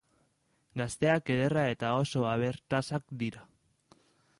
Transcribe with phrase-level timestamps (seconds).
[0.81, 3.49] Gazteak, ederrak eta oso abertasak dira.